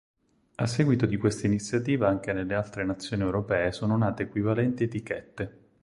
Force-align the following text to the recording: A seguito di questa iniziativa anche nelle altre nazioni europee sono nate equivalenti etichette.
A 0.55 0.65
seguito 0.65 1.05
di 1.05 1.15
questa 1.15 1.45
iniziativa 1.45 2.07
anche 2.07 2.33
nelle 2.33 2.55
altre 2.55 2.83
nazioni 2.83 3.21
europee 3.21 3.71
sono 3.71 3.95
nate 3.97 4.23
equivalenti 4.23 4.85
etichette. 4.85 5.59